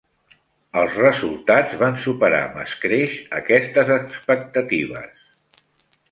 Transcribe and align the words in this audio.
Els 0.83 0.93
resultats 0.99 1.75
van 1.81 1.99
superar 2.05 2.39
amb 2.45 2.57
escreix 2.63 3.13
aquestes 3.41 3.91
expectatives. 3.97 5.29